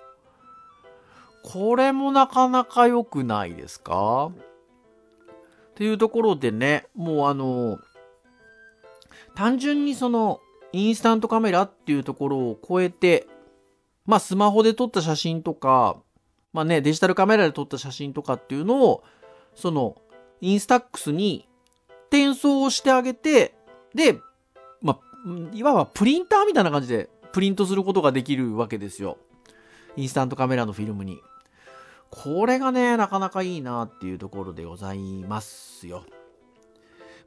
[1.42, 4.32] これもなかなか良くないですか？
[4.32, 7.78] っていうところでね、もうあの、
[9.34, 10.40] 単純にその
[10.72, 13.28] インスタントカメラっていうところを超えて、
[14.06, 15.98] まあスマホで撮った写真とか、
[16.52, 19.04] まあね、デジタルカメラで撮った写真とかっていうのを、
[19.54, 19.96] その
[20.40, 21.48] インスタックスに
[22.08, 23.54] 転送してあげて、
[23.96, 24.20] で、
[24.80, 29.18] まあ、いわばプリンターみたいな感じでプリントすることができるわけですよ。
[29.96, 31.20] インスタントカメラのフィルムに。
[32.10, 36.04] これがね、なかなかいいなっていうところでございますよ。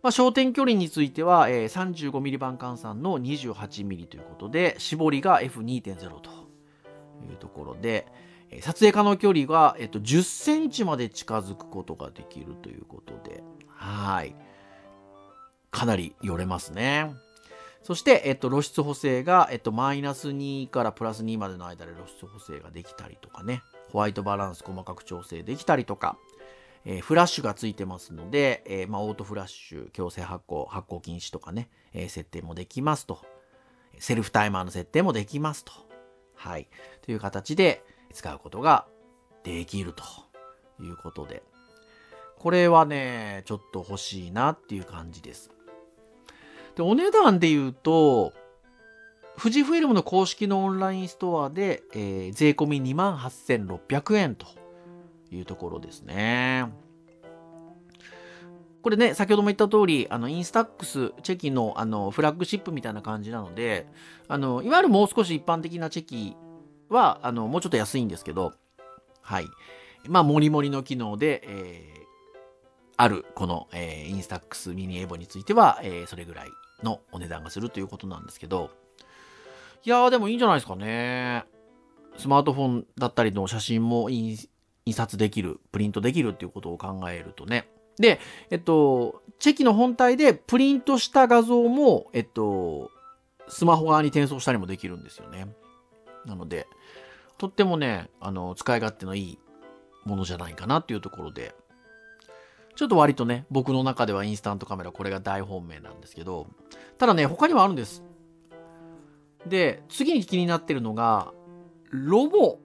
[0.01, 6.29] まあ、焦点距離については、えー、35mm 版換算の 28mm ということで、絞りが F2.0 と
[7.29, 8.08] いうところで
[8.51, 14.36] え、撮影可能距離が、えっと、10センチまで近づくことができるということで、はい。
[15.71, 17.13] かなり寄れますね。
[17.84, 26.17] そして、えっと、露出補正が、えっと、マイナス2からプラス2までの間で露出補正ができたりとかね、ホワイトバランス細かく調整できたりとか、
[26.86, 33.19] えー、フラッシュがついてますので、えー、まあ、オートフラッシュ、強制発行、発行禁止とかね、えー、設定もできますと。
[33.99, 35.71] セルフタイマーの設定もできますと。
[36.36, 36.69] はい。
[37.01, 38.88] という形で使うことが
[39.43, 40.03] できると
[40.82, 41.43] いうことで。
[42.38, 45.51] これはね、ちょっと欲しいなっていう感じです。
[46.79, 48.31] で、お値段で言うと、
[49.37, 54.47] 富士フイルムの公式のオンラインストアで、えー、税込み28,600円と
[55.29, 56.71] いうところですね。
[58.81, 63.85] これね、先ほども言った通り、あの、インスタックス、チェキの、あの、フラッグシップみたいな感じなので、
[64.29, 66.37] あの、いわゆるもう少し一般的なチェキ
[66.87, 68.53] は、あの、もうちょっと安いんですけど、
[69.21, 69.47] はい。
[70.07, 72.01] まあ、もりもりの機能で、えー、
[72.95, 76.49] ある、この、えー、インスタックスミニエボについては、えー、それぐらい
[76.83, 78.69] のお値段がするということなんですけど、
[79.83, 81.45] いやーでもいいんじゃないですかね。
[82.17, 84.49] スマートフォンだったりの写真も印
[84.91, 87.69] 刷できる、プリントできるっていうことを考えるとね。
[87.97, 92.91] で、えっと、チェキの本体でプリントした画像も、えっと、
[93.47, 95.47] スマホ側に転送したりもできるんですよね。
[96.25, 96.67] なので、
[97.37, 99.39] とってもね、あの、使い勝手のいい
[100.05, 101.55] ものじゃないかなっていうところで、
[102.79, 106.47] ちょっと割とね、僕の中ではインスタントカメラ、これが大本命なんですけど、
[106.97, 108.05] ただね、他にもあるんです。
[109.45, 111.33] で、次に気になってるのが、
[111.89, 112.61] ロモ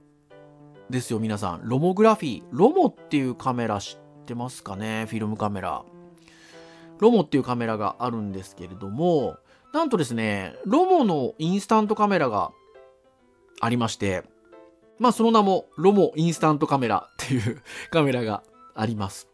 [0.89, 1.63] ですよ、皆さん。
[1.65, 2.45] ロモグラフィー。
[2.53, 5.07] ロモっていうカメラ知ってますかね？
[5.07, 5.83] フィルムカメラ。
[7.01, 9.37] ロモっていうカメラがあるんですけれども、
[9.73, 12.53] なんとですね、ロモのインスタントカメラが
[13.61, 14.23] ありまして、
[15.01, 18.45] まあその名もロモインスタントカメラっていう カメラが
[18.77, 19.34] あります。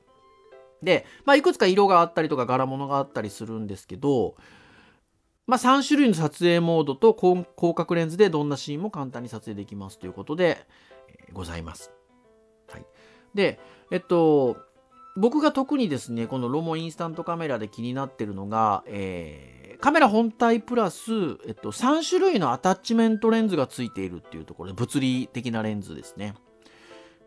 [0.83, 4.37] で、まあ、いくつか色があったりとか柄物があったりするんですけど、
[5.47, 11.93] まあ、3種類の撮影モードと広角レンズでどんなシーンも簡単に撮影できますということで、ーございます。
[12.69, 12.87] はい。
[13.35, 13.59] で、
[13.91, 14.57] えっと、
[15.17, 21.11] 僕が特にですね、このロモインスタントカメラで気になってるのが、えーカメラ本体プラス、
[21.47, 26.35] えっと、3種類のアタッチメントレンズがついているっていうところで、物理的なレンズですね。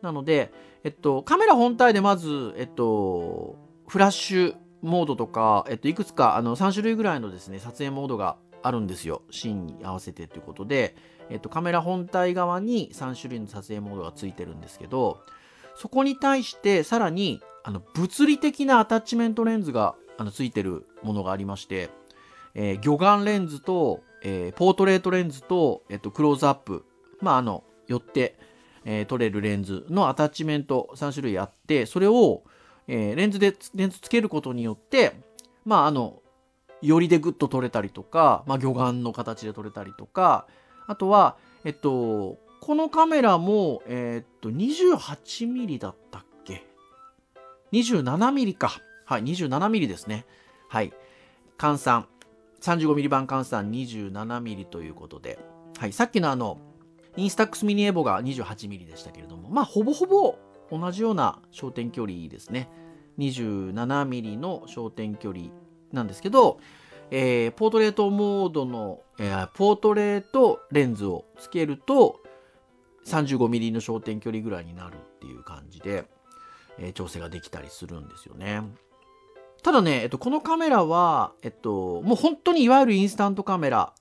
[0.04, 0.52] なので、
[0.84, 3.56] えっと、カメラ本体でまず、えっと、
[3.88, 9.22] フラッシュモードとか、えっと、いくつか、あの、3種類ぐらいのですね、撮影モードがあるんですよ。
[9.32, 10.96] シーンに合わせてということで、
[11.30, 15.22] えっと、カメラ本体側に3種類の撮影モードがついてるんですけど、
[15.76, 21.90] そこに対して、さらに、あの、物理的なアタッチメントレンズが、あの、ついてるものがありまして、
[22.56, 26.84] えー魚眼レンズと、えーポートレートレンズと、えっと、クローズアップ。
[27.22, 28.38] まあ、あの、寄って、
[28.86, 32.44] えー撮れるレンズのアタッチメント3種類あって、それを、
[32.88, 35.14] えーレンズで、レンズつけることによって、
[35.66, 36.22] まあ、あの、
[36.82, 40.48] よりでグッと撮れたりとか、まあ、魚眼の形で撮れたりとか、
[40.86, 46.66] あとは、えっと、このカメラも、えーっと、28ミリだったっけ
[47.72, 48.82] ?27 ミリか。
[49.06, 50.26] はい、27ミリですね。
[50.68, 50.94] はい。
[51.58, 52.08] 換算。
[52.62, 55.40] 35ミリ版換算27ミリということで。
[55.78, 56.58] はい、さっきのあの、
[57.16, 60.36] インスタックスミニエボが28ミリでしたけれども、まあ、ほぼほぼ
[60.72, 62.70] 同じような焦点距離ですね。
[63.20, 65.48] 27ミリの焦点距離
[65.92, 66.60] なんですけど、
[67.12, 72.22] えーポートレートモードの、えーポートレートレンズをつけると、
[73.06, 76.06] 35ミリの焦点距離ぐらいになるっていう感じで、
[76.80, 78.64] えー調整ができたりするんですよね。
[79.62, 83.94] ただね、えっと、このカメラは、えっと、もう本当にいわゆるインスタントカメラ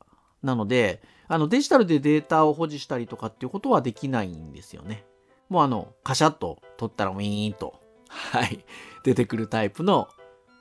[0.42, 5.06] なので、あの、デジタルでデータを保持したりとかっていうことはできないんですよね。
[5.48, 8.62] もうあの、カシャッと撮ったらウィーンと、はい、
[9.02, 10.08] 出てくるタイプの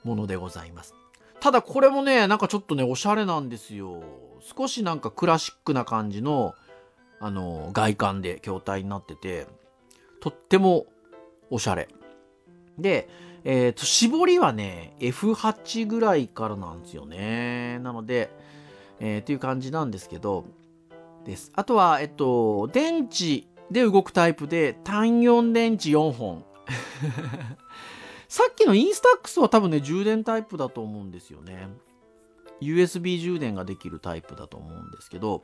[0.05, 0.95] ものでございます。
[1.41, 4.01] ただこれもね、なんかちょっとね、おしゃれなんですよ。
[4.39, 6.55] 少しなんかクラシックな感じの、
[7.19, 9.47] あの、外観で筐体になってて、
[10.21, 10.85] とっても
[11.49, 11.89] おしゃれ。
[12.79, 13.09] で、
[13.43, 17.79] えっ、と、絞りはね、F8 ぐらいからなんですよね。
[17.79, 18.31] なので、
[19.01, 20.45] えーっていう感じなんですけど、
[21.23, 21.51] です。
[21.55, 26.45] あとは、えっと、電池で動くタイプで、単4電池4本。
[28.27, 31.69] さっきのインスタックスは多分ね、充電タイプだと思うんですよね。
[32.61, 35.43] USB 充電ができるタイプだと思うんですけど、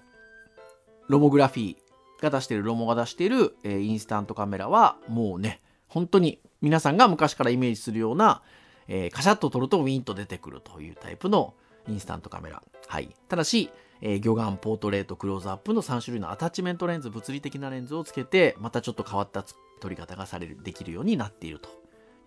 [1.07, 1.77] ロモグラフィー
[2.21, 8.41] が出してる、ロモが出してる、えーインスタントカメラは、もうね、本当に皆さんが昔からイメージするような、
[8.87, 11.55] えーカシャッと撮るとウィンと出てくるというタイプの
[11.87, 12.61] インスタントカメラ。
[12.87, 13.09] はい。
[13.27, 13.69] ただし、
[14.01, 19.43] えー魚眼、ポートレート、クローズアップの3種類のアタッチメントレンズ、物理的なレンズをつけて、またちょっと変わった
[19.79, 21.69] 撮り方がされる、できるようになっていると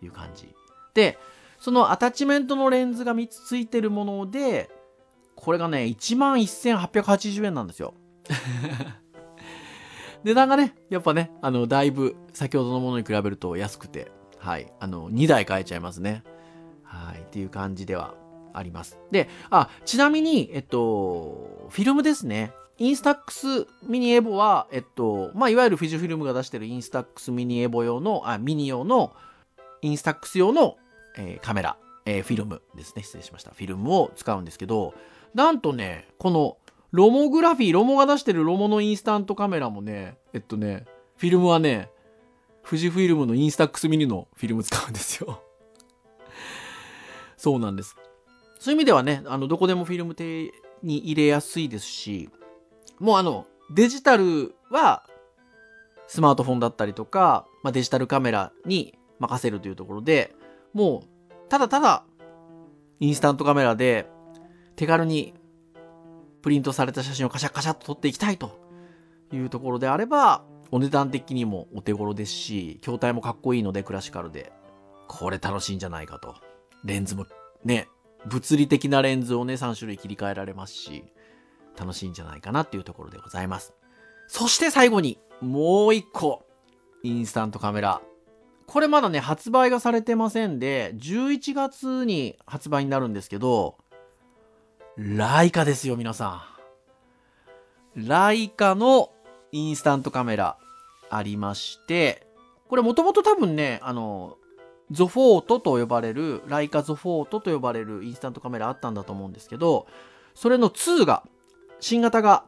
[0.03, 0.55] いう感じ。
[0.95, 1.19] で、
[1.59, 4.71] そのアタッチメントのレンズが3つついてるもので、
[5.37, 7.95] これがね、11,880円なんですよ。
[10.25, 16.25] 値段がね、やっぱね、あの、だいぶ先ほどのものに比べると安くて、はい、あの、2台買えちゃいますね。
[16.83, 18.15] はい、っていう感じでは
[18.53, 18.99] あります。
[19.11, 22.53] で、あ、ちなみに、えっと、フィルムですね。
[22.79, 29.15] インスタックスミニエボは、えっと、まあ、いわゆる富士フィルムが出してるインスタックスミニエボ用の、あ、ミニ用の、
[29.83, 30.77] インスタックス用の、
[31.19, 33.03] えーカメラ、えーフィルムですね。
[33.03, 33.51] 失礼しました。
[33.51, 34.95] フィルムを使うんですけど、
[35.35, 36.57] なんとね、この、
[36.91, 40.87] ロモグラフィー、ロモが出してるロモのインスタントカメラもね、えっとね、
[41.17, 41.91] フィルムはね、
[42.65, 45.43] 富士フィルムのインスタックスミニのフィルム使うんですよ。
[47.37, 47.97] そうなんです。
[48.61, 52.29] そういう意味ではね、あの、どこでもフィルム手に入れやすいですし、
[52.99, 55.03] もうあの、デジタルは、
[56.07, 60.35] スマートフォンだったりとか、まあ、デジタルカメラに任せるというところで、
[60.75, 62.05] もう、ただただ、
[62.99, 64.07] インスタントカメラで、
[64.77, 65.33] 手軽に
[66.43, 68.61] プリントされた写真をカシャカシャっと撮っていきたいと
[69.33, 74.53] いうところであれば、お値段的にもお手頃ですし、筐体もかっこいいのでクラシカルで、
[75.09, 76.35] これ楽しいんじゃないかと。
[76.85, 77.27] レンズも
[77.65, 77.89] ね、
[78.27, 81.05] 物理的なレンズをね、3種類切り替えられますし、
[81.79, 83.73] 楽しいんじゃないかなっていうところでございます。
[84.29, 86.45] そして最後に、もう一個、
[87.03, 88.03] インスタントカメラ。
[88.67, 93.79] これまだね、発売がされてませんで、11月に発売になるんですけど、
[94.97, 96.45] ライカですよ、皆さ
[97.97, 98.07] ん。
[98.07, 99.11] ライカの
[99.51, 100.59] インスタントカメラ
[101.09, 102.27] ありまして、
[102.69, 104.37] これもともと多分ね、あの、
[104.91, 109.87] ゾフォートと呼ばれる、ライカゾフォートと呼ばれるインスタントカメラあったんだと思うんですけど、
[110.35, 111.25] それの2が、
[111.81, 112.45] 新型が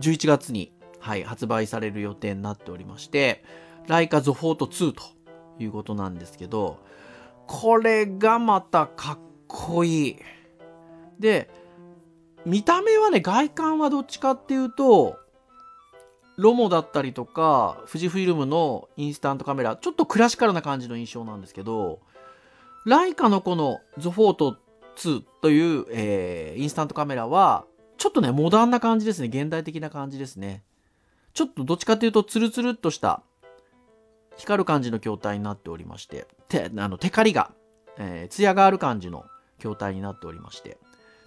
[0.00, 3.44] 11月に、はい、発売される予定になっておりまして、
[3.86, 5.02] ライカゾフォート2と
[5.58, 6.78] いうことなんですけど、
[7.46, 10.16] これがまたかっこいい。
[11.20, 11.50] で、
[12.44, 15.18] 見た目はね、外観はどっちかっていうと、
[16.36, 22.00] ロモだったりとか、富士フイルムのインスタントカメラ、ちょっとクラシカルな感じの印象なんですけど、
[22.84, 24.56] ライカのこのゾフォート
[24.96, 27.64] 2という、えー、インスタントカメラは、
[27.98, 29.28] ちょっとね、モダンな感じですね。
[29.28, 30.62] 現代的な感じですね。
[31.32, 33.22] ちょっとどっちかというと、ツルツルっとした
[34.36, 37.52] 光る感じの筐体になっておりまして、てあのテカリが、
[37.98, 39.24] えー、艶がある感じの
[39.58, 40.78] 筐体になっておりまして、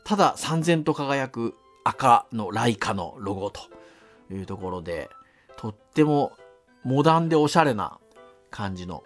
[0.06, 3.62] ただ三千と輝く赤のライカのロゴと
[4.34, 5.10] いうところで、
[5.58, 6.34] とっても
[6.84, 8.00] モダンでおしゃれな
[8.50, 9.04] 感じの、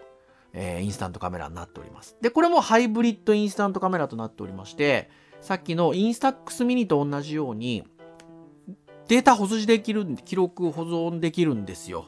[0.53, 2.17] えー、インスタントカメラになっております。
[2.21, 5.09] で、これもハイブリッドインスタントカメラとなっておりまして、
[5.41, 7.83] さっきのインスタックスミニと同じように、
[9.07, 12.05] データ保持できるんで、記録保存できるんですよ。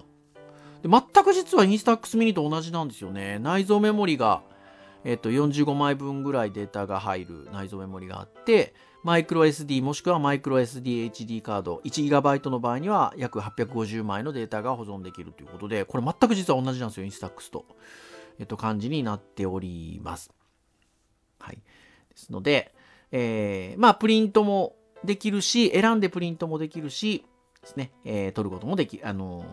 [0.82, 3.40] で全く実はインスタックスミニと同じなんですよね。
[3.40, 4.44] 内蔵メモリが、
[5.04, 8.76] えっと、45枚分ぐらいデータが入る内蔵メモリがあって、
[9.06, 17.68] マイクロ SD もしくはマイクロ SDHD カード 1GB の場合には約850枚のデータが保存できるということで、これ全く実は同じなんですよ、インスタックスと。
[18.40, 20.34] えっと、感じになっております。
[21.38, 21.58] はい。
[21.58, 21.62] で
[22.16, 22.74] すので、
[23.12, 27.28] えー、まあ、プリントもできるし、選んでプリントもできるし、
[27.62, 29.46] ですね、えー、取ることもでき、あのー、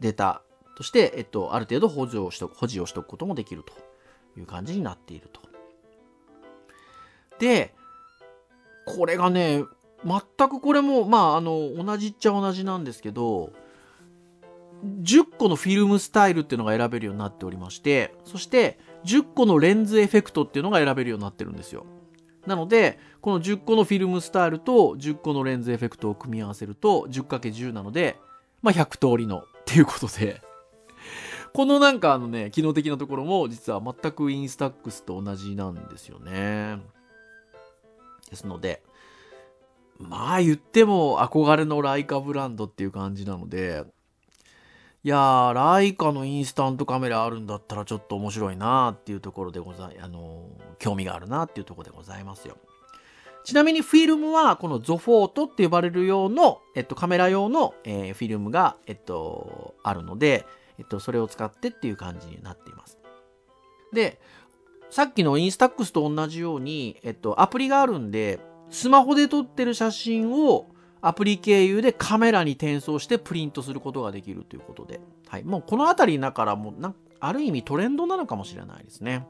[0.00, 0.40] データ
[0.74, 3.74] として、えっと、ある程度保持をしと保持をしておくこともできると
[4.40, 5.42] いう感じになっていると。
[7.38, 7.74] で、
[8.86, 9.64] これがね、
[10.04, 13.52] 全くこれも、まあ、あの、同じっちゃ同じなんですけど、
[15.02, 21.84] 10個のフィルムスタイルっていうのが選べるようになっておりまして、そして10個のレンズエフェクトっていうのが選べるようになってるんですよ。
[22.46, 28.16] なので、この10個のフィルムスタイルと10個のレンズエフェクトを組み合わせると 10×10 なので、
[28.62, 30.40] まあ、100通りのっていうことで、
[31.52, 36.78] このなんかあのね、機能的なところも実は全くインスタックスと同じなんですよね。
[38.26, 38.82] ですので、
[39.98, 43.84] まあ言っても憧れのライカブランドっていう感じなので、
[45.04, 52.56] いやー、ライカのインスタントカメラあるんだったらちょっと面白いなーっていうところでござい、あのー、興味があるなっていうところでございますよ。
[53.44, 60.44] ちなみにフィルムはこのゾフォートって呼ばれる用の、えっと、カメラ用の、えー、フィルムが、えっと、あるので、
[60.78, 62.98] えっと、それを使ってっていう感じになっています。
[63.92, 64.20] で、
[64.90, 70.66] さっきのインスタックスと同じように、えっと、アプリがあるんで、スマホで撮ってる写真を
[71.00, 75.44] アプリ経由でカメラに転送してプリントすることができるということで、はい。
[75.44, 79.26] もうこのあたりだからもうな、ある意味トレンドなのかもしれないですね。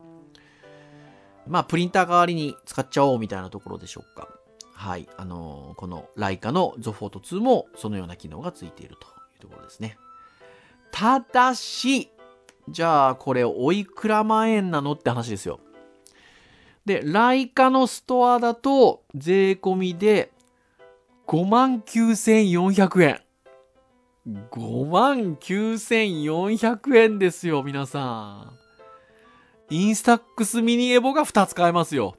[1.47, 4.29] まあ、プリンター代わりに使っちゃおうみたいなところでしょうか。
[4.75, 5.09] はい。
[5.17, 9.97] あのー、このライカのゾフォート2もそのような機能がついているというところですね。
[10.91, 12.11] ただし、
[12.69, 15.61] じゃあこれおいくら万円なのって話ですよ。
[16.85, 20.31] で、ライカのストアだと税込みで
[21.27, 23.21] 59,400円。
[24.51, 28.59] 59,400円ですよ、皆さん。
[29.71, 32.17] インスタックスミニエボが2つ買えますよ。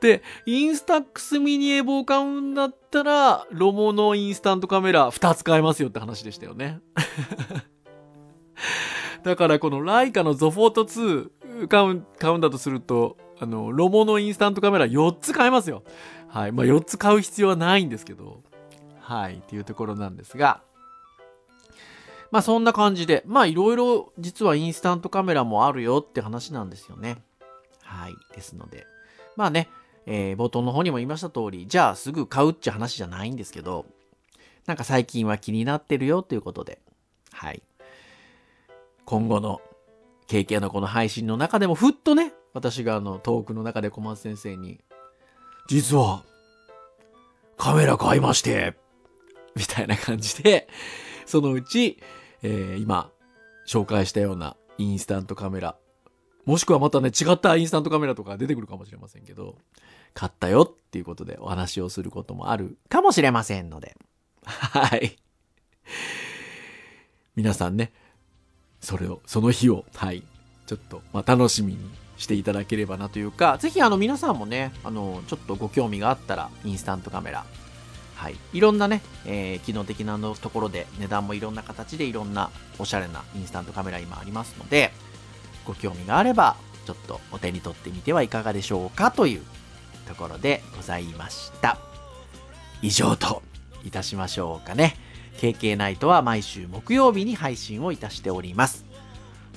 [0.00, 6.80] で、インスタックスミニエボを買うんだったら、ロモのインスタントカメラ2つ買えますよって話でしたよね。
[9.22, 15.82] だからこのライカのゾフォート2買うん買うんだとすると、あの、ロモのインスタントカメラ4つ買えますよ。
[16.28, 16.52] はい。
[16.52, 18.42] まあ4つ買う必要はないんですけど、
[19.00, 19.36] はい。
[19.36, 20.62] っていうところなんですが、
[22.30, 27.22] まあそんな感じで、まあいろいろ実はインスタントカメラもあるよって話なんですよね。
[27.82, 28.14] はい。
[28.34, 28.86] ですので、
[29.36, 29.68] まあね、
[30.06, 33.86] えー、冒頭の方にも言いました通り、じゃあすぐ買うっちゃ話じゃないんですけど、
[34.66, 36.80] なんか最近は気になってるよということで、
[37.32, 37.62] はい。
[39.04, 39.60] 今後の
[40.28, 44.80] KK のこの配信の中でもふっとね、私があのトークの中で小松先生に、
[45.68, 46.24] 実は
[47.56, 48.76] カメラ買いまして、
[49.56, 50.68] みたいな感じで、
[51.26, 52.00] そのうち、
[52.42, 53.10] えー、今
[53.66, 55.76] 紹介したようなインスタントカメラ
[56.46, 59.56] もしくはまたね、違ったインスタントカメラとか出てくるかもしれませんけど、
[60.14, 63.96] 買ったよっていうことでお話をすることもあるかもしれませんので。
[64.44, 65.16] はい。
[67.36, 67.92] 皆さんね、
[68.80, 70.22] それを、その日を、はい、
[70.66, 71.78] ちょっと、まあ、楽しみに
[72.16, 77.44] していただければなというか、ぜひあの皆さんもね、あの、ちょっとご興味があったら、インスタントカメラ、
[78.16, 84.92] はい、いろんなね、えー、機能的なのところで、値段もいろんな形でいろんなおしゃれなインスタントカメラ今ありますので、
[85.70, 89.42] ご興味があれば、ちょっとお手に取ってみてはいかがでしょうかという
[90.08, 91.78] ところでございました。
[92.82, 93.42] 以上と
[93.84, 94.96] いたしましょうかね。
[95.38, 98.84] KK ナイトは毎週木曜日に配信をいたしております。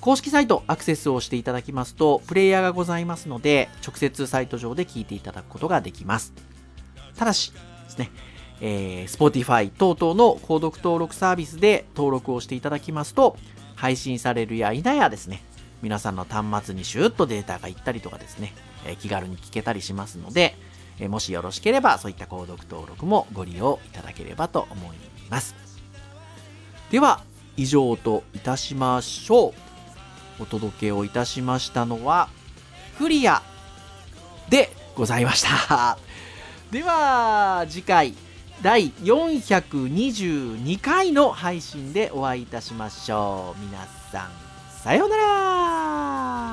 [0.01, 6.33] 公式サイトアクセスをしていただきますと、プレイヤーがございますので、直接サイト上で聞いていただくことができます。
[7.17, 8.11] ただしですね、
[8.61, 13.35] えー、Spotify 等々の購読登録サービスで登録をしていただきますと、
[13.75, 15.41] 配信されるや否やですね、
[15.83, 18.53] 皆さんの端末にシューッとデータがいったりとかですね、
[18.87, 20.55] えー、気軽に聞けたりしますので、
[20.97, 24.97] えー、もしよろしければそういった購読登録もご利用いただければと思い
[25.29, 25.55] ます。
[26.89, 27.21] では、
[27.57, 29.53] 以上といたしましょう。
[30.43, 32.29] お届けをいたしましたのは、
[32.97, 33.43] フリア
[34.49, 35.97] でございました。
[36.71, 38.15] では、次回、
[38.61, 43.61] 第422回の配信でお会いいたしましょう。
[43.61, 44.42] 皆さん、
[44.83, 46.52] さようなら。